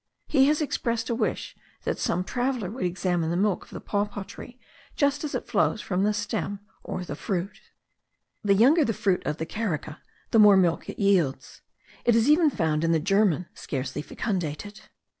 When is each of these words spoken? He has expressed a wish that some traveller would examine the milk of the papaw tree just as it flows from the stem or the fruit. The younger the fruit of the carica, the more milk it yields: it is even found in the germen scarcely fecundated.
He 0.25 0.47
has 0.47 0.63
expressed 0.63 1.11
a 1.11 1.13
wish 1.13 1.55
that 1.83 1.99
some 1.99 2.23
traveller 2.23 2.71
would 2.71 2.85
examine 2.85 3.29
the 3.29 3.37
milk 3.37 3.63
of 3.65 3.69
the 3.69 3.79
papaw 3.79 4.23
tree 4.23 4.59
just 4.95 5.23
as 5.23 5.35
it 5.35 5.45
flows 5.47 5.79
from 5.79 6.01
the 6.01 6.11
stem 6.11 6.59
or 6.83 7.05
the 7.05 7.15
fruit. 7.15 7.61
The 8.43 8.55
younger 8.55 8.83
the 8.83 8.93
fruit 8.95 9.21
of 9.27 9.37
the 9.37 9.45
carica, 9.45 10.01
the 10.31 10.39
more 10.39 10.57
milk 10.57 10.89
it 10.89 10.97
yields: 10.97 11.61
it 12.03 12.15
is 12.15 12.31
even 12.31 12.49
found 12.49 12.83
in 12.83 12.93
the 12.93 12.99
germen 12.99 13.45
scarcely 13.53 14.01
fecundated. 14.01 14.81